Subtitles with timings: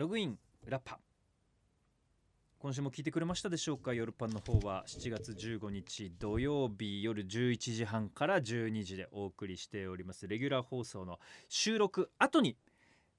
[0.00, 0.98] ログインラッパ。
[2.58, 3.92] 今週も聞いてくれましたでしょうか？
[3.92, 10.26] 夜パンの方は7月15日土曜日夜11時半から12時でお送りしております。
[10.26, 11.18] レギュラー放送の
[11.50, 12.56] 収録後に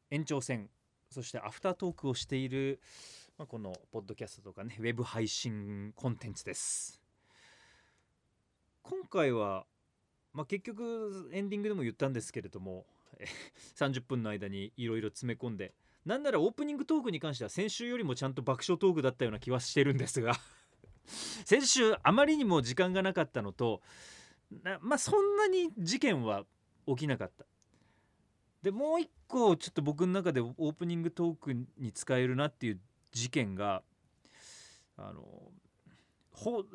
[0.09, 0.71] 延長戦
[1.11, 2.79] そしてアフタートークをしている、
[3.37, 6.99] まあ、このポッドキャストとかねウェブ配信コンテンツです。
[8.81, 9.67] 今回は、
[10.33, 12.87] まあ、結局エンディングでも言ったんですけれども
[13.77, 20.33] 30分の間にいろいろ詰め込んでなんならオープニングトークに関しては先週よりもちゃんと爆笑トークだったような気はしてるんですが。
[21.45, 23.81] 先週あまりにも時間がなかったのと
[24.63, 26.45] なまあそんなに事件は
[26.87, 27.45] 起きなかった。
[28.63, 32.79] でもう一個ちょっと僕の中でオープニングトークに使えるなっていう
[33.11, 33.83] 事件が
[34.97, 35.51] あの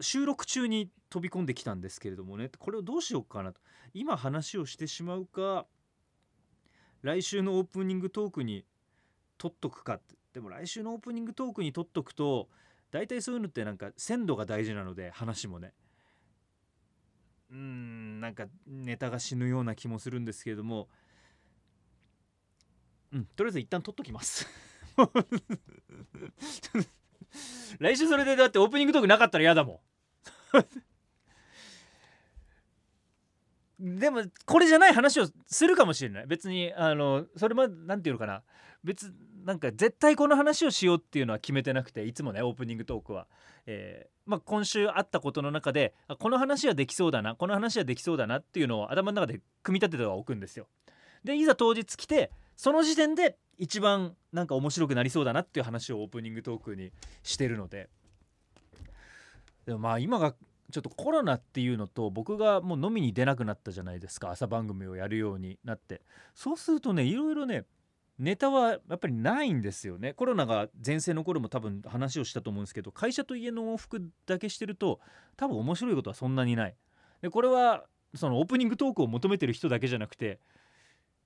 [0.01, 2.51] 収録中に飛び込んできたんですけれどもね。
[2.59, 3.61] これをどうしようかなと。
[3.95, 5.67] 今話をしてしまうか
[7.03, 8.65] 来週のオープニングトークに
[9.39, 10.15] 取っとくかって。
[10.33, 12.51] でも来週のオープニングトークに取っとくと
[12.91, 15.73] 大体そういうのってなんか鮮度が大事なので話もね。
[17.51, 20.89] うんなんかネタが死ぬような気もするんですけれども。
[23.13, 24.47] うんとりあえず一旦取っときます。
[27.79, 29.81] 来週それでだってオープニングトークなかったら嫌だもん。
[33.79, 36.27] でもこれじゃない話をするかもしれない。
[36.27, 38.43] 別にあのそれまでなんていうのかな。
[38.85, 39.13] 別
[39.45, 43.27] なんか絶対この話をしようっていうのは決めてなくていつもねオープニングトークは、
[43.67, 50.67] えーまあ、今週あったことの中でこの話はできそうだなこの話はできそうだなっていうのを頭の中で組み立ててはおくんですよ。
[51.25, 57.89] でいざ当日来てその時点で一番なんか面白くなりそうだなっていう話をオープニングトークにしてるので。
[59.67, 60.35] でもまあ今が
[60.73, 66.03] ちょっとコロナっていうのと僕がもう飲みに出なくなったじゃないですか朝番組をやるようになって。
[66.35, 67.65] そうするとねいろいろね
[68.19, 70.15] ネタはやっぱりないんですよね。
[70.15, 75.01] コロナが全盛の頃も多分話をしたと思うんですけど会社と家の往復だけしてると
[75.37, 76.77] 多分面白いことはそんなにない。
[77.23, 80.41] でこれはそのオープニングトークを求めてる人だけじゃなくて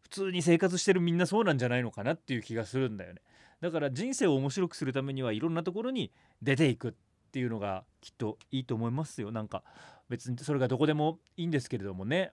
[0.03, 3.20] 普通に生活してるみんなそうなんじゃないのかなっていう気がするんだよね。
[3.60, 6.12] だから人生を面白くするためにはいろんなところに
[6.43, 6.88] 出ていく。
[6.88, 6.93] っ
[7.30, 9.30] っていうのがきっといいと思いますよ。
[9.30, 9.62] なんか
[10.08, 12.32] 別にそれがどこでもいいんですけれどもね。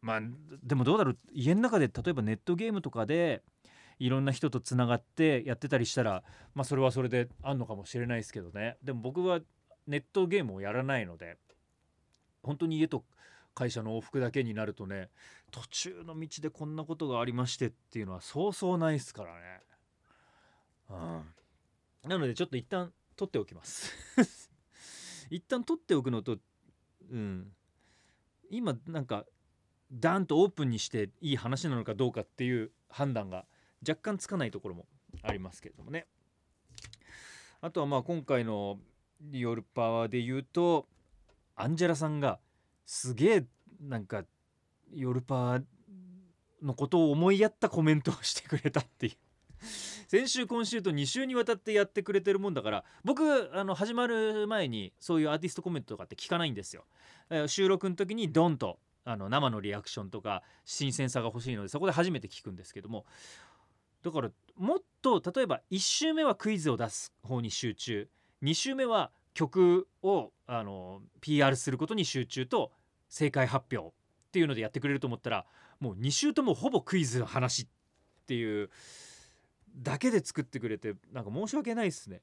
[0.00, 0.20] まあ
[0.62, 1.18] でもどうだろう。
[1.32, 3.42] 家の中で例えばネットゲームとかで
[3.98, 6.22] いろんな人とつながってやってたりしたら
[6.54, 8.76] まあそれはそれであんのかもしれないですけどね。
[8.84, 9.40] でも僕は
[9.88, 11.36] ネットゲームをやらないので
[12.44, 13.04] 本当に家と
[13.54, 15.08] 会社の往復だけになるとね
[15.50, 19.60] 途中の道でこんなことがありましてっていうのはそうそうないですからね。
[20.90, 20.94] う
[22.06, 23.92] ん、なのでちょっと一旦取っておきます。
[25.28, 26.38] 一旦取っておくのと
[27.10, 27.52] うん。
[28.50, 29.26] 今なんか
[29.92, 33.44] ダーンとオープンにしていい話なのかどうかっていう判断が
[33.86, 34.86] 若干つかないところも
[35.22, 36.06] ありますけれどもね。
[37.60, 38.78] あとはまあ今回の
[39.32, 40.88] 夜パワーで言うと
[41.56, 42.38] アンジェラさんが
[42.86, 43.46] すげえ
[43.80, 44.24] なんか
[44.94, 45.64] 夜パワー
[46.62, 49.12] のことを思いやったコメントをしてくれたっていう。
[50.08, 56.84] 先週今週と2週にわたってやってくれてるもんだから僕あの始まる前にそういうアーティストコメントとかって聞かないんですよ。
[57.28, 63.04] えー収録の時にドンとあの生のリアクションとか新鮮さが欲しいのでそこで初めて聞くんですけども
[64.02, 68.08] だからもっと例えば1週目はクイズを出す方に集中
[68.42, 72.72] 2週目は曲をあの PR することに集中と
[73.08, 75.44] 正解発表っていうのでやってくれると思ったら
[75.80, 77.66] もう2週ともほぼクイズの話っ
[78.26, 78.70] ていう
[79.78, 82.22] だけで作ってくれてなんか申し訳ないですね。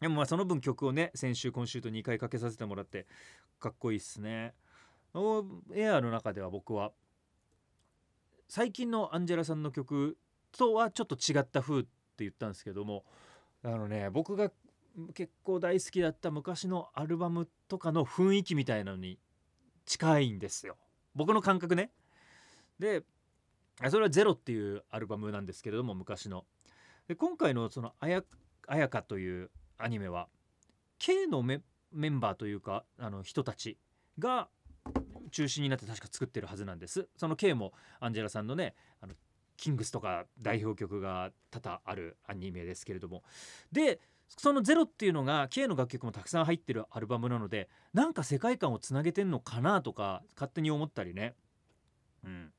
[0.00, 3.06] でもまあその分曲をね先週今週と2回かけさせてもらって
[3.58, 4.54] かっこいいっすね。
[5.12, 5.44] オー
[5.74, 6.92] エアーの中では僕は
[8.48, 10.16] 最近のアンジェラさんの曲
[10.52, 11.88] とはちょっと違った風って
[12.18, 13.04] 言ったんですけども
[13.62, 14.50] あのね僕が
[15.14, 19.18] 結構大好きだった昔のアルバムとかの雰囲気みたいなのに
[19.86, 20.76] 近いんですよ
[21.14, 21.90] 僕の感覚ね。
[22.78, 23.02] で
[23.88, 26.46] それは「ゼロっていうアルバムなんですけれども昔の。
[27.10, 28.22] で今回のそのあや
[28.68, 30.28] 「あやか」というアニメは
[31.00, 31.60] K のメ
[31.92, 33.78] ンバーというかあの人たち
[34.16, 34.48] が
[35.32, 37.08] 中心になって確か作ってるはずなんです。
[37.16, 39.14] その K もアンジェラさんのねあの
[39.56, 43.24] キングスとか代表曲が多々あるアニメですけれども。
[43.72, 51.34] でその「ゼロっていうのが K の楽曲もたくさん入ってるアルバムなのでなんか世界観をつなげてんのかなとか勝手に思ったりね。
[52.22, 52.52] うん。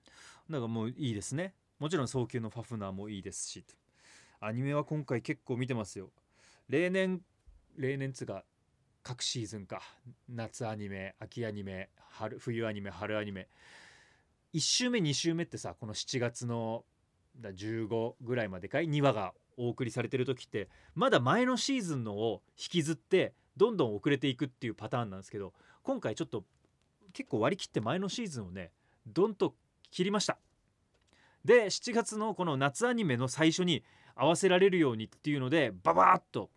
[0.49, 1.55] だからもういいですね。
[1.79, 3.65] もちろん早急のファフナーもいいですし。
[4.43, 6.09] アニメは今回結構見てますよ。
[6.67, 7.21] 例年
[7.77, 8.43] 例年つうか
[9.03, 9.83] 各シーズンか。
[10.27, 13.47] 夏アニメ秋アニメ春冬アニメ春アニメ。
[14.55, 16.83] 1週目2週目ってさこの7月の
[17.39, 25.53] 15ぐらいまでかい2話がお送りされてる時ってまだ前のシーズンのを引きずってどんどん遅れていくっていうパターンなんですけど
[25.83, 26.43] 今回ちょっと
[27.13, 28.71] 結構割り切って前のシーズンをね
[29.05, 29.53] どんと
[29.91, 30.39] 切りました。
[31.45, 33.83] で7月のこの夏アニメの最初に
[34.15, 36.49] 合わせられるようにっていうのでババーッと。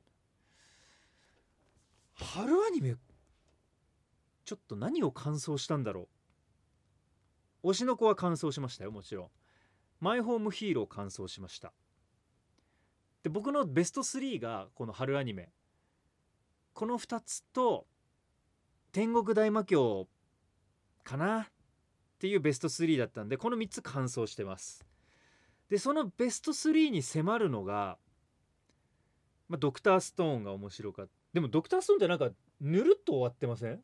[2.15, 2.95] 春アニメ
[4.45, 6.09] ちょっと何を感想したんだろ
[7.63, 7.71] う。
[7.71, 9.29] 推しの子は感想しましたよもちろん。
[10.01, 11.73] マイホームヒーロー完走しました。
[13.23, 15.51] で僕のベスト3がこの春アニメ。
[16.75, 17.87] この2つと
[18.93, 20.09] 天国大魔教
[21.05, 21.47] かなっ
[22.19, 24.85] ていうベスト3だったんでこの3つ完走してます。
[25.71, 27.99] でそのベスト3に迫るのが、
[29.49, 31.13] まあ、ドクターストーンが面白かった。
[31.33, 32.31] でもドクターストーンってなんか
[32.61, 33.83] ぬるっと終わってません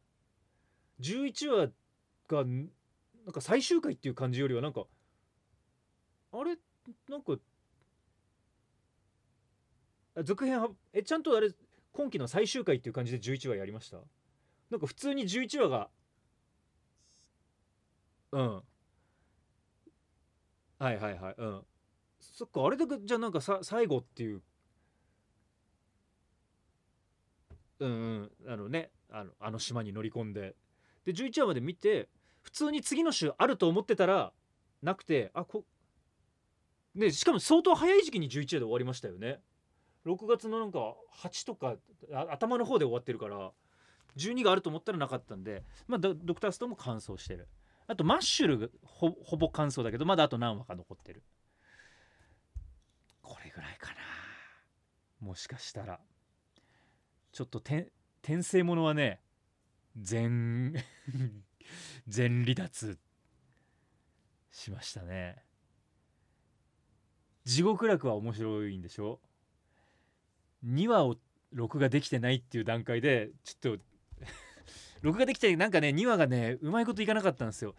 [1.00, 1.72] ?11 話
[2.28, 4.84] がなんか最終回っていう感じよりはなんか
[6.32, 6.56] あれ？
[7.08, 7.36] なんか
[10.24, 11.50] 続編はえちゃんとあれ
[11.92, 13.98] 今期の最終回っていう感じで11話やりました？
[14.70, 15.88] なんか普通に11話が
[18.32, 18.62] うん。
[20.80, 21.34] はいはいはい。
[21.36, 21.62] うん。
[22.20, 24.42] そっかあれだけじゃなんかさ最後っていう。
[27.80, 27.92] うんう
[28.48, 28.52] ん。
[28.52, 30.56] あのねあのあの島に乗り込んで。
[31.04, 32.08] で11話まで見て
[32.42, 34.32] 普通に次の週あると思ってたら
[34.82, 35.64] なくてあこ
[36.94, 39.40] でしかも相当早い時期に11話で終わりましたよね。
[40.06, 41.76] 6月のなんか8とか
[42.30, 43.52] 頭の方で終わってるから
[44.16, 47.48] 12があると思ったらなかったんで、まあ、ドクターストーンも完走してる。
[47.90, 51.24] あとマッシュルほほぼ完走だけどまだあと何話か残ってる。
[53.20, 53.96] これぐらいかな。
[55.26, 55.98] もしかしたら。
[57.32, 57.90] ちょっと転
[58.44, 59.20] 生ものはね
[59.96, 60.72] 全
[62.06, 62.96] 全離脱
[64.52, 65.42] しましたね。
[67.44, 69.20] 地獄楽は面白いんでしょ
[70.64, 71.16] ？2話を
[71.50, 73.84] 録画できてないっていう段階でちょっと
[75.02, 77.74] 録画できてなんかね2話がねうまいこといかなかったんですよ。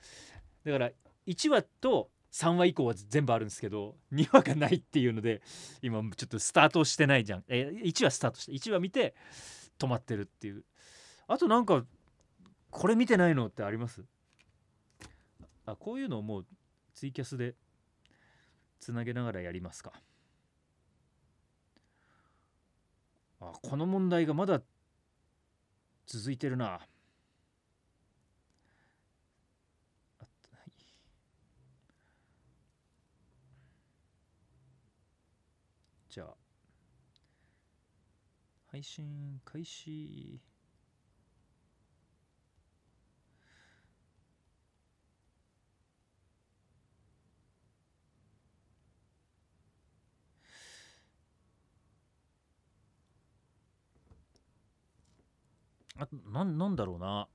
[0.65, 0.91] だから
[1.27, 5.41] 1話と3話以降は全部あるんですけど2話がないっていうので
[5.81, 7.43] 今ちょっとスタートしてないじゃん。
[7.47, 9.15] え1話スタートして1話見て
[9.77, 10.63] 止まってるっていう。
[11.27, 11.85] あとなんか
[12.69, 14.03] これ見てないのってあります？
[15.65, 16.45] あこういうのをもう
[16.93, 17.55] ツイキャスで
[18.79, 19.91] つなげながらやりますか。
[23.41, 24.61] あこの問題がまだ
[26.05, 26.79] 続いてるな
[36.09, 36.35] じゃあ
[38.71, 40.39] 配信開始。
[55.97, 57.27] あななんだろうな。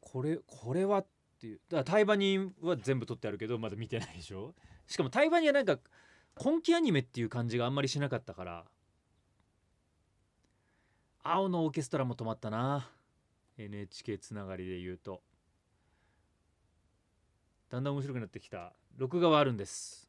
[0.00, 1.06] これこれはっ
[1.40, 1.60] ていう。
[1.68, 4.56] だからタイバニは全部撮ってあるけどまだ見てないでしょ。
[4.88, 5.78] しかもタイバニはなんか
[6.34, 8.64] 今期アニメっていう感じがあんまりしなかったから。
[11.30, 12.88] 青のオーケストラも止まったな。
[13.58, 15.20] NHK つながりで言うと。
[17.68, 18.72] だんだん面白くなってきた。
[18.96, 20.08] 録画はあるんです。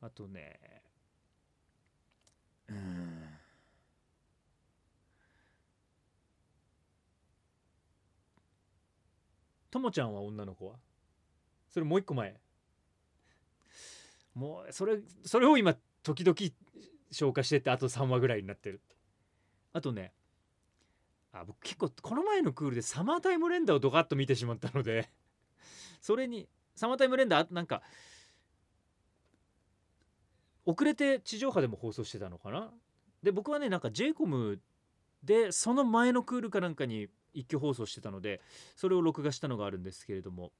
[0.00, 0.58] あとね。
[2.68, 3.24] うん。
[9.70, 10.76] ともちゃんは女の子は？
[11.68, 12.40] それもう一個前。
[14.34, 16.34] もうそれそれを今時々
[17.10, 18.80] 消化してってあと3話ぐらいになってる。
[19.76, 20.14] あとね
[21.32, 25.10] あ僕結構この前のクールでサマータイムレンダをドカッと見てしまったので
[26.00, 27.82] それにサマータイムレンダーなんか
[30.64, 32.72] 遅れて地上波でも放送してたのかな？
[33.22, 34.62] で僕はねなんか j イコム
[35.22, 38.40] でその前のクールかなんかに一挙放送してたので
[38.76, 40.52] それを録画したのがあるんですけれども。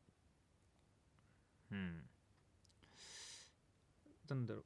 [1.70, 2.06] うん。
[4.28, 4.64] なんだろう。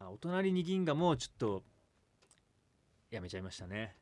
[0.00, 1.64] あお隣に銀河もちょっと
[3.14, 3.96] やめちゃいましたね。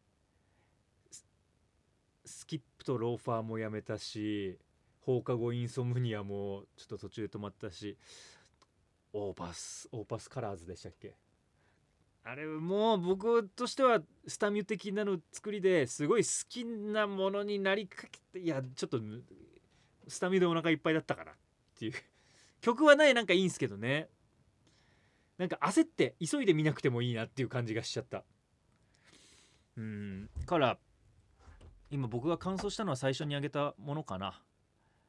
[2.24, 4.58] スキップとローファーもやめたし
[5.00, 7.98] 放課後インソムニアもちょっと途中で止まったし
[9.12, 11.14] オーパスオーパスカラーズでしたっけ？
[12.24, 19.00] あれもう僕としてはスタミュ的なの作りですごい好きなものになりかけていやちょっと
[20.08, 21.34] スタミュでお腹いっぱいだったからっ
[21.78, 21.92] ていう。
[22.60, 24.08] 曲はないなんかいいんすけどね。
[25.36, 28.22] なんか焦って急いで見なくてもいいなっていう感じがしちゃった。
[29.76, 30.30] うん。
[30.46, 30.78] から
[31.90, 34.40] 今僕が感想したのは最初にあげたものかな。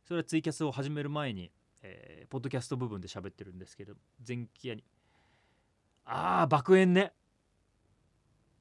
[0.05, 1.51] それはツイキャスを始める前に
[1.81, 3.93] えーポッドキャスト部分で喋ってるんですけど
[4.27, 4.83] 前期アニ
[6.05, 7.13] ああ爆炎ね。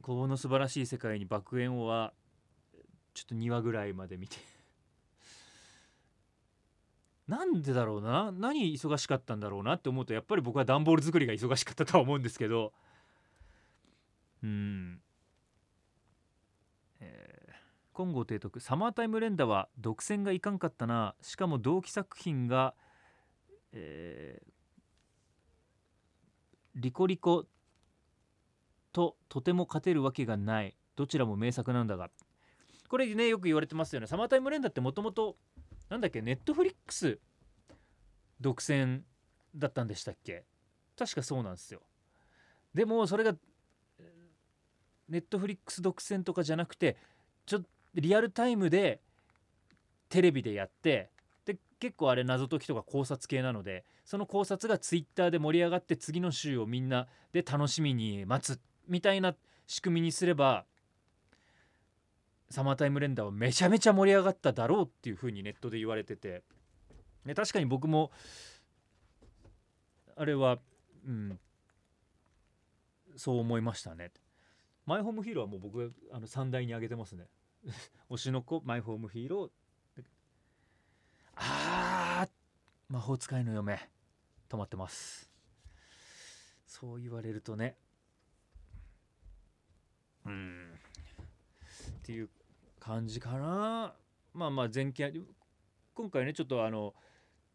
[0.01, 2.13] この素晴らしい世界に爆炎は
[3.15, 4.37] ちょっと2話ぐらいまで見て。
[7.29, 8.33] なんでだろうな。
[8.33, 9.75] 何忙しかったんだろうな。
[9.75, 12.73] って思うとやっぱり僕は段ボール作りが忙しかったとは思うんですけど。
[14.43, 15.02] うん。
[17.93, 21.15] えー金剛提督サマータイム連打は独占がいかんかったな。
[21.21, 22.75] しかも同期作品が
[23.73, 24.53] えー
[26.75, 27.45] リコリコ
[28.93, 30.75] ととても勝てるわけがない。
[30.97, 32.11] どちらも名作なんだが。
[32.89, 34.07] これねよく言われてますよね。
[34.07, 35.37] サマータイム連打ってもともと
[35.91, 36.23] なんだっけ？
[36.23, 37.19] ネットフリックス
[38.41, 39.03] 独占
[39.55, 40.45] だったんでしたっけ？
[40.99, 41.83] 確かそうなんですよ。
[42.73, 43.35] でもそれが
[45.09, 46.97] ネットフリックス独占とかじゃなくて
[47.45, 47.63] ちょっ
[47.95, 49.01] とリアルタイムで
[50.09, 51.11] テレビでやって
[51.45, 59.35] で結構あれ謎解きとか考察系なのでその考察がツイッターで盛り上がって次の週をみんなで楽しみに待つみたいな
[59.67, 60.65] 仕組みにすれば
[62.51, 66.43] サマータイムレンダーはめちゃめちゃ盛り上がっただろうっていうふうにネットで言われてて
[67.25, 68.11] で確かに僕も
[70.17, 70.59] あれは
[71.07, 71.39] うん
[73.17, 74.11] そう思いましたね。
[74.87, 77.27] マイホームヒーローはもう僕あの3台に上げてますね。
[78.11, 79.51] 推しの子マイホームヒーロー
[81.35, 82.31] あー
[82.89, 83.89] 魔法使いの嫁。
[84.49, 85.31] 止まってます。
[86.67, 87.77] そう言われるとね。
[90.27, 90.79] うん。
[91.91, 92.29] っていう
[92.79, 93.95] 感じかな。
[94.35, 95.03] まあまあ前期
[95.95, 96.95] 今回ねちょっとあの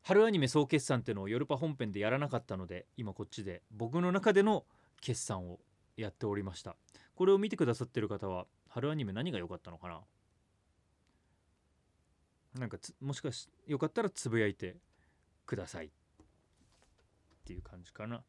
[0.03, 4.65] 春アニメ総決算っていうのをヨルパ本編でやらなかったので今こっちで僕の中での
[5.01, 5.59] 決算を
[5.97, 6.75] やっておりました。
[7.15, 10.01] これを見てくださってる方は春アニメ何が良かったのかな？
[12.59, 14.77] なんかもしかしよかったらつぶやいて
[15.45, 15.89] くださいっ
[17.45, 18.23] ていう感じかな。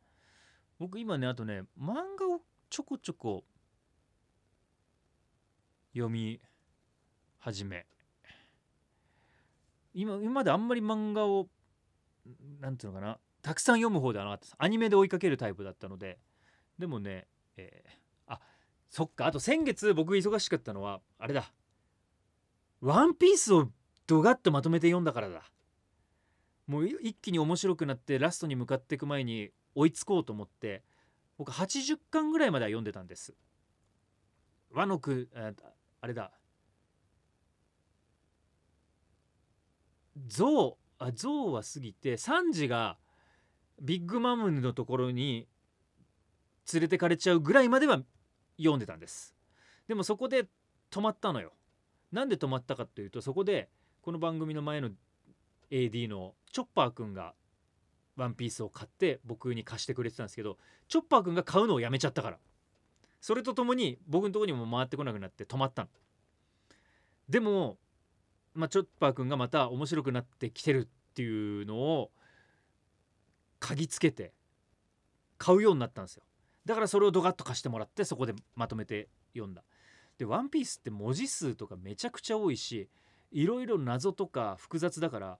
[0.79, 2.41] 僕今ねあとね漫画を
[2.71, 3.45] ちょこちょこ
[5.93, 6.41] 読み
[7.39, 7.87] 始め。
[9.95, 11.49] 今今まであんまり漫画を
[12.61, 14.55] なんていうのかなたくさん読む方ではなかったです。
[14.59, 16.19] アニメで追いかけるタイプだったので。
[16.79, 17.27] でもね、
[17.57, 18.08] えー
[18.91, 19.27] そっか。
[19.27, 21.53] あと先月僕忙しかったのはあれだ。
[22.81, 23.71] ワンピースを
[24.07, 25.43] ドガッとまとめて読んだからだ。
[26.67, 30.83] もう一気に面白くなってラストに向かっていく前に追いつこうと思って
[31.39, 33.35] 僕80巻ぐらいまでは読んでたんです。
[34.71, 35.53] 和の句あ
[36.01, 36.33] あれだ。
[40.27, 42.99] ゾウあゾウは過ぎてサンジが
[43.81, 45.47] ビッグマムのところに
[46.73, 48.03] 連れてかれちゃうぐらいまでは
[48.59, 49.35] 読んでたんです。
[49.87, 50.47] でもそこで
[50.91, 51.53] 止まったのよ。
[52.13, 53.69] なんで止まったかというとそこで
[54.03, 54.91] この番組の前の
[55.71, 57.35] AD のチョッパーくんが
[58.17, 60.57] ワンピースを買って僕に貸してくれてたんですけど
[60.89, 62.39] チョッパーくんが買うのをやめちゃったから。
[63.21, 65.89] それとともに僕のとこにも回ってこなくなって止まったの。
[67.29, 67.77] でも、
[68.55, 72.11] まあ、チョッパーくんがまた面白くなってきてるっていうのを
[73.61, 74.33] 嗅ぎつけて
[75.37, 76.23] 買うようになったんですよ。
[76.69, 79.65] だからそれをドカッと貸してもらってそこでまとめて読んだ。
[80.19, 82.91] で「ワンピースって文字数とかめちゃくちゃ多いし
[83.31, 85.39] いろいろ謎とか複雑だから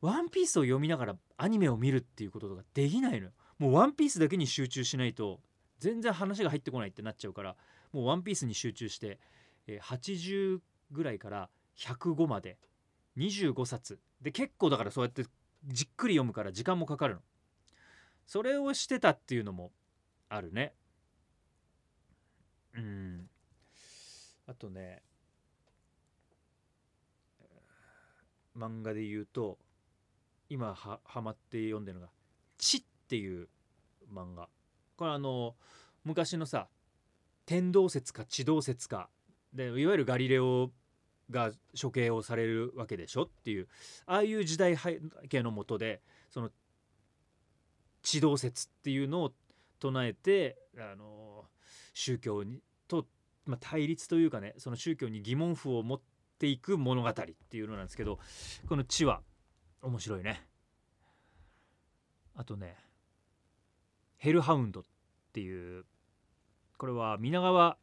[0.00, 3.32] ワンピースを読みながらアニメを見るっていうこととかできないのよ。
[3.58, 5.40] もうワンピースだけに集中しないと
[5.78, 7.56] 全然話が入ってこないってなっちゃうから
[7.92, 9.20] もうワンピースに集中して、
[9.68, 12.58] 80ぐらいから105まで
[13.16, 14.00] 25冊。
[14.20, 15.24] で結構だからそうやって
[15.64, 17.20] じっくり読むから時間もかかるの。
[18.26, 19.70] それをしてたっていうのも
[20.28, 20.74] あるね。
[22.74, 23.28] うん。
[24.46, 25.02] あとね
[28.56, 29.58] 漫画で言うと
[30.48, 32.12] 今はハマって読んでるのが
[32.58, 33.48] 「地」っていう
[34.12, 34.48] 漫画。
[34.96, 35.56] これあの
[36.04, 36.68] 昔のさ
[37.44, 39.10] 天動説か地動説か
[39.52, 40.70] でいわゆるガリレオ
[41.30, 43.22] が処刑をされるわけでしょ？
[43.22, 43.68] っていう
[44.06, 46.50] ああいう時代背景のもとでその
[48.02, 49.32] 地動説っていうのを
[49.86, 51.44] 唱えてあの
[51.94, 53.06] 宗教にと、
[53.44, 56.00] まあ、対立というかねその宗教に疑問符を持っ
[56.38, 58.18] ていく物語っていうのなんですけど
[58.68, 59.22] この「地」は
[59.82, 60.46] 面白いね。
[62.34, 62.76] あとね
[64.18, 64.84] 「ヘルハウンド」っ
[65.32, 65.84] ていう
[66.76, 67.78] これは皆川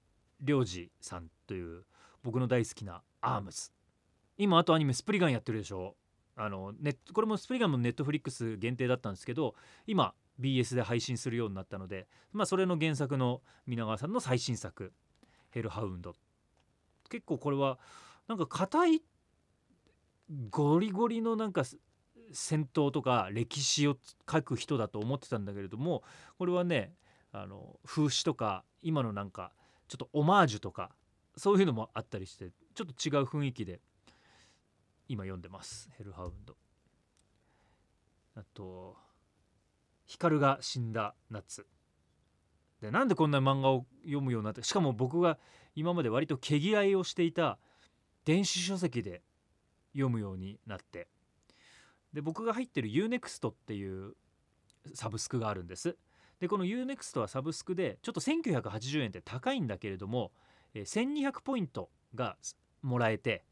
[0.45, 1.85] 良二さんという
[2.21, 3.71] 僕の大好きなアームズ
[4.37, 5.95] 今あとアニメスプリガンやってるでしょ
[6.35, 9.55] あのネットこれもスプリガンもネットフリックス限定だったんですけど
[9.87, 14.93] 今 BS で配信するようになったので、まあ、それの原作の皆川さんの最新作
[15.51, 16.15] 「ヘルハウンド」
[17.09, 17.79] 結構これは
[18.27, 19.01] なんか硬い
[20.49, 21.63] ゴリゴリのなんか
[22.31, 23.97] 戦闘とか歴史を
[24.29, 26.03] 書く人だと思ってたんだけれども
[26.37, 26.95] これはね
[27.31, 29.53] あの風刺とか今のなんか
[29.87, 30.95] ちょっとオマージュとか
[31.35, 33.79] そういうのもあったりしてちょっと違う雰囲気で
[35.07, 35.91] 今読んでます。
[35.97, 36.55] ヘルハウンド
[38.35, 38.97] あと
[40.05, 41.65] 「光が死んだ夏」
[42.81, 45.39] でなんでこんな漫画を読むようになってしかも僕が
[45.75, 47.57] 今まで割と毛嫌いをしていた
[48.25, 49.23] 電子書籍で
[49.93, 51.07] 読むようになって。
[52.13, 54.15] で僕が入ってる UNEXT っていう
[54.93, 55.97] サブスクがあるんです。
[56.39, 60.31] でこの UNEXT はサブスクでちょっと1980円って高いんだけれども
[60.75, 62.37] 1200ポイントが
[62.81, 63.45] もらえて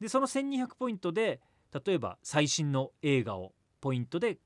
[0.00, 1.40] でその1200ポイントで
[1.72, 4.38] 例えば最新の映画をポイントで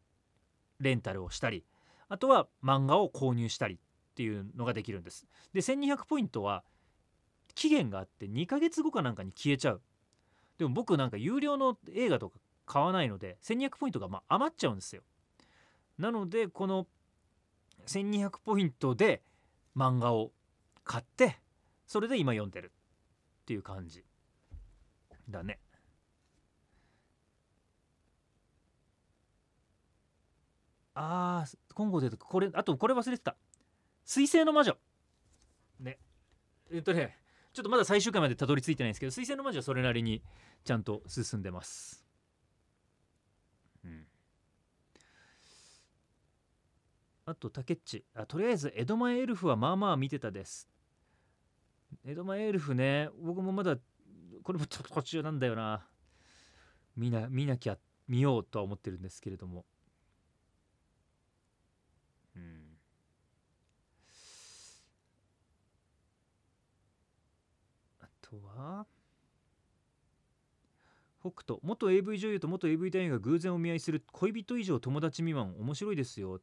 [0.81, 1.65] レンタルをしたり
[2.09, 3.79] あとは漫画を購入したりっ
[4.15, 5.27] ていうのができるんです。
[5.53, 6.65] で1200ポイントは
[7.55, 9.83] 期限があって2ヶ月後かなんかに消えちゃう。
[10.59, 15.03] でも僕なんか有料の映画とか買わないので1200ポイントがま余っちゃうんですよ。
[15.99, 16.87] なのでこの
[17.87, 19.23] 1200ポイントで
[19.77, 20.33] 漫画を
[20.85, 21.39] 買って
[21.87, 22.73] それで今読んでる
[23.43, 24.05] っていう感じ
[25.29, 25.61] だね。
[31.03, 33.37] あー今後でこれあとこれ忘れてた。
[34.05, 34.77] 水星の魔女。
[35.79, 35.99] ね。
[36.71, 37.17] えっとね
[37.53, 40.23] ちょっとまだ最終回までたどり着いてないんですけど水星の魔女はそれなりに
[40.65, 42.05] ちゃんと進んでます。
[43.85, 44.07] うん。
[47.25, 50.69] あとタケッチあとりあえず江戸前エルフはまあまあ見てたです。
[52.05, 53.77] 江戸前エルフね僕もまだ
[54.43, 55.87] これもちょっと途中なんだよな。
[56.97, 57.79] 見な見なきゃ
[58.09, 59.65] 見ようとは思ってるんですけれども
[62.35, 62.77] うん
[68.01, 68.87] あとは
[71.21, 71.59] 北斗。
[71.63, 76.41] 元 AV 女優と元 AV 男優が偶然お見合いする恋人以上友達未満面白いですよ。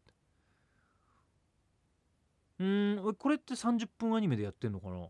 [2.59, 5.07] うんこれって30分アニメでやってんのかな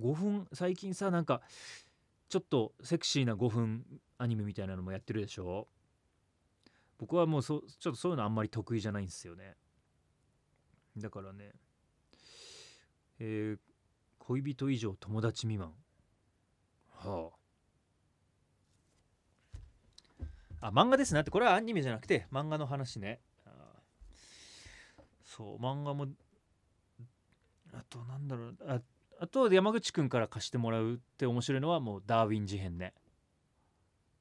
[0.00, 0.48] ？5分？
[0.52, 1.42] 最近さなんか
[2.28, 3.84] ちょっとセクシーな5分
[4.18, 5.68] アニメみたいなのもやってるでしょ？
[6.98, 9.54] 僕はもうそちょっとそういうのあんまり得意じゃないんですよね。
[10.98, 11.52] だからね
[13.18, 13.58] えー、
[14.18, 15.72] 恋人以上友達未満。
[17.04, 17.30] は
[20.60, 20.68] あ。
[20.68, 21.20] あ漫画ですね。
[21.20, 23.20] ってこれはアニメじゃなくて漫画の話ね。
[25.24, 26.08] そう漫画も
[27.72, 28.56] あとなんだろう。
[28.68, 28.80] あ
[29.18, 32.92] あと山口くんから貸してもらうって面白いのはもうダーウィン事変ね。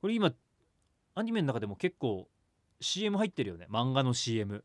[0.02, 0.34] これ今
[1.16, 2.30] アニメの中でも結構
[2.80, 3.68] CM 入ってるよね。
[3.70, 4.64] 漫画の CM、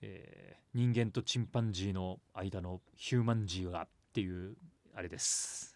[0.00, 4.56] えー、人間とチンパンジーの間のヒューマンジーがっていう
[4.94, 5.71] あれです。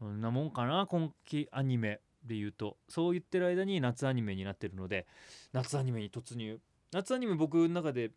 [0.00, 2.78] そんなもんかな今期アニメで言うと。
[2.88, 5.06] そう言ってる間に夏アニメになってるので
[5.52, 6.58] 夏アニメに突入。
[6.90, 8.10] 夏アニメ僕の中で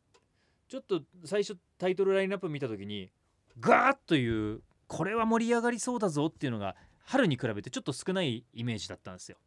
[0.69, 3.11] ちょっと最初タイトルラインナップ見た時に
[3.59, 9.37] ガーッというこれは盛り上がりそうだぞっていうのが春に比べてちょっと少ないイメージだったんですよ。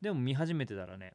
[0.00, 1.14] でも見始めてたらね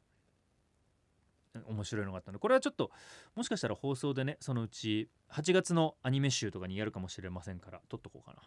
[1.66, 2.90] 面白いのがあったのでこれはちょっと
[3.34, 8.42] もしかしたら放送でねそのうち8月のアニメ集とかにやるかもしれませんから撮っとこうかな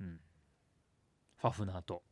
[0.00, 0.20] うん
[1.42, 2.04] ファフナーと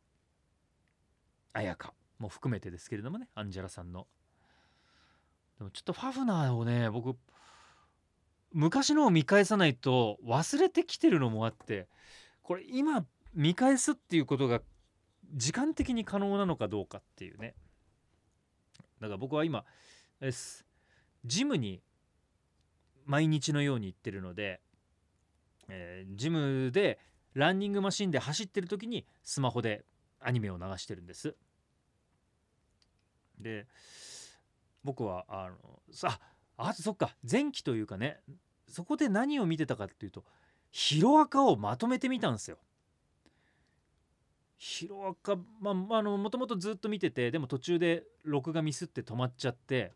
[1.53, 4.05] 綾香も含めてですけれどもねアンジェラさんの。
[5.57, 7.17] でもちょっとファフナーをね僕
[8.51, 11.87] 昔のを見返さないと忘れてきてるのもあって
[12.43, 14.61] これ今見返すっていうことが
[15.33, 17.55] 時間的に可能なのかどうかっていうね。
[18.99, 19.63] だから僕は今
[20.19, 20.65] です
[21.25, 21.81] ジムに
[23.05, 24.59] 毎日のように行ってるので、
[25.69, 26.99] えー、ジムで
[27.33, 29.85] ランニングマシンで走ってる時にスマホで
[30.19, 31.35] アニメを流してるんです
[33.39, 33.67] で
[34.83, 35.55] 僕はあの
[35.91, 36.19] さ
[36.57, 38.19] あそっか前期というかね
[38.67, 40.23] そこで何を見てたかっていうと
[40.71, 42.57] ヒロアカをまとめてみたんですよ。
[44.57, 49.91] ヒロアカまああのもともとずっと見ててでも途中で録画ミスって止まっちゃって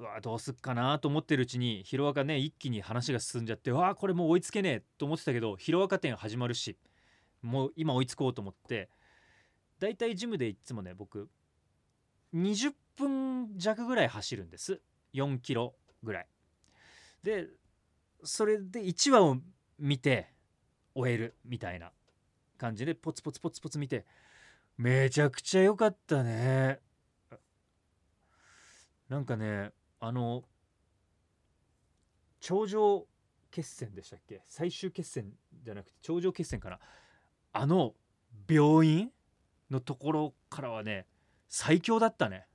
[0.00, 6.78] うわどうすっかなと思ってるうちにヒロアカね一気に話が進んじゃってわあこれもう追いつけねえと思ってたけどヒロアカ展始まるし
[7.42, 8.88] もう今追いつこうと思って
[9.78, 11.28] だいたいジムでいつもね僕
[12.34, 14.80] 20分弱ぐらい走るんです。
[15.12, 16.26] 4キロぐらい。
[17.22, 17.48] で
[18.22, 19.36] それで1話を
[19.78, 20.32] 見て
[20.94, 21.90] 終えるみたいな
[22.56, 24.06] 感じでポツポツポツポツ見て
[24.78, 26.78] めちゃくちゃ良かったね。
[29.10, 30.44] なんかねあの
[32.40, 33.06] 頂上
[33.50, 34.42] 決戦でしたっけ？
[34.46, 35.32] 最終決戦
[35.62, 36.78] じゃなくて頂上決戦かな？
[37.52, 37.92] あの
[38.48, 39.10] 病院
[39.70, 41.06] のところからはね
[41.48, 42.46] 最強だったね。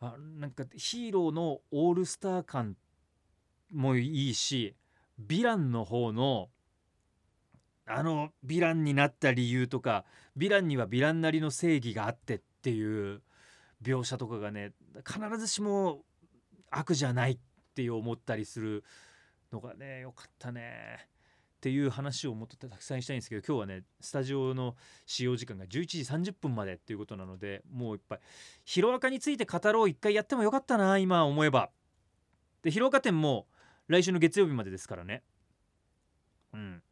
[0.00, 2.76] あなんかヒーローのオールスター感
[3.72, 4.74] もいいし
[5.24, 6.48] ヴィランの方の
[7.86, 10.04] あのヴィランになった理由とか
[10.36, 13.22] ヴィランにはヴィランなりの正義があってっていう
[13.82, 14.72] 描写とかがね
[15.06, 16.02] 必ずしも
[16.70, 17.38] 悪じゃないっ
[17.74, 18.84] て思ったりする
[19.52, 21.08] のがねよかったね。
[21.56, 24.74] っていう話をもっとたくさんしたいんですけど今日はねスタジオの
[25.06, 28.20] 使用時間が11時30分までっていうことなのでもういっぱい
[28.64, 31.70] ヒロアカについて語ろう一回やってもよかったな今思えば。
[32.62, 33.46] でヒロアカ展も
[33.86, 35.22] 来週の月曜日までですからね。
[36.52, 36.82] うん。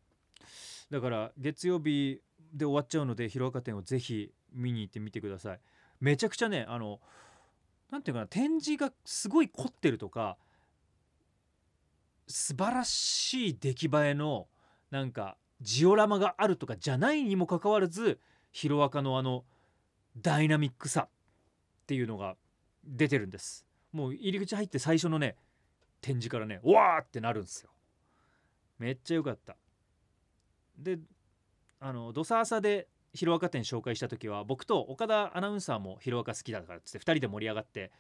[0.88, 2.20] だから月曜日
[2.52, 5.60] で終わっちゃうのでヒロアカ展をぜひ見に行ってみてください。
[6.00, 7.00] めちゃくちゃねあの
[7.90, 10.36] 何て言うかな展示がすごい凝ってるとか
[12.26, 14.46] 素晴らしい出来栄えの
[14.90, 18.18] なんかジオラマがあるとかじゃないにもかかわらず
[18.52, 19.44] ヒロアカのあの
[20.20, 21.08] ダイナミックさっ
[21.86, 22.36] ていうのが
[22.84, 23.66] 出てるんです。
[23.92, 25.36] もう入り口入って最初のね
[26.00, 27.70] 展示からねわーってなるんですよ。
[28.78, 29.56] めっちゃ良かった。
[30.78, 30.98] で
[31.80, 37.90] あのドサーサでヒロアカ展紹介した時は僕と岡田アナウンサーもヒロアカ好きだからっつって2人で盛り上がって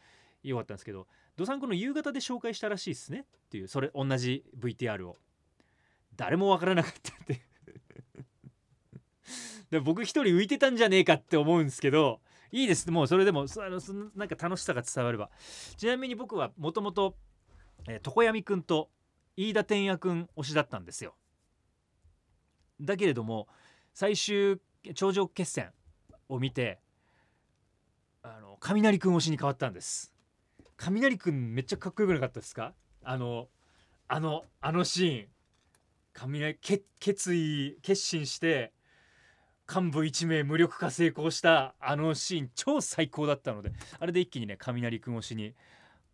[0.42, 3.20] よかったんですけどドサンコの夕方で紹介したらしいっすね？
[3.20, 5.18] っていうそれ同じ VTR を。
[6.16, 7.40] 誰もわからなかったって。
[9.70, 12.20] で僕一人浮いてたんじゃねえかって思うんですけど
[12.52, 12.90] いいです。
[12.90, 15.30] もうそれでもそのそのなんか楽しさが伝われば。
[15.76, 17.16] ちなみに僕はもともと
[17.86, 18.90] 床闇くんと
[19.36, 21.14] 飯田天也くん推しだったんですよ。
[22.80, 23.48] だけれども
[23.94, 24.58] 最終
[24.94, 25.72] 頂上決戦
[26.28, 26.80] を見て
[28.22, 30.12] あの雷くん推しに変わったんです。
[30.76, 32.74] 雷くんめっちゃかっこよくなかったですか？
[33.02, 33.48] あの
[34.08, 35.28] あのあのシーン。
[36.12, 36.58] 雷
[36.98, 38.72] 決意決心して
[39.72, 45.54] 幹部1名無力化成功したあのシーン超最高だったのであれで一気にね雷くん推しに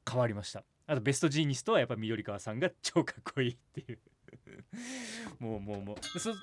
[0.09, 0.65] 変わりました。
[0.87, 3.99] あとベストジーニストはやっぱ緑川さんが超かっこいいっていう。
[5.39, 6.19] もうもうもう。
[6.19, 6.35] そ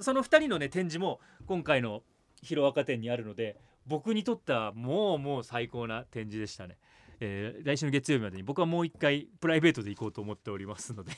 [0.00, 2.02] その2人のね展示も今回の
[2.42, 6.78] 「ヒロアカ展」にあるので僕にとってはもうもう最高な展示でしたね、
[7.20, 11.12] えー、来週の月曜日までに僕はもう一回プライベートで行こうと思っておりますので。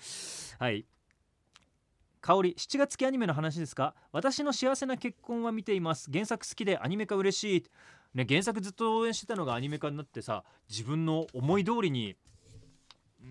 [0.58, 0.86] はい。
[2.20, 3.94] 香り7月期アニメの話ですか？
[4.10, 6.10] 私の幸せな結婚は見ています。
[6.10, 7.64] 原作好きでアニメ化嬉しい。
[8.14, 12.16] ね原作ずっと応援してたのがアニメ化になってさ自分の思い通りに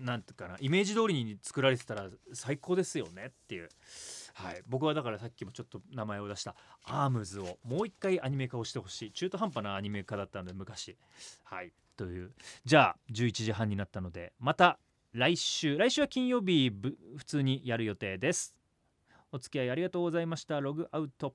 [0.02, 3.68] なんていうかなイメージ通りに作られてたら最高ですよねっていう。
[4.34, 9.12] はい、僕はだからさっきもちょっと名前を出したアームズをもう一回アニメ化をしてほしい。
[9.12, 10.96] 中途半端なアニメ化だったので昔。
[11.44, 11.72] はい。
[11.96, 12.32] という。
[12.64, 14.78] じゃあ11時半になったのでまた
[15.12, 15.78] 来週。
[15.78, 16.72] 来週は金曜日
[17.16, 18.54] 普通にやる予定です。
[19.30, 20.60] お付き合いありがとうございました。
[20.60, 21.34] ログアウト。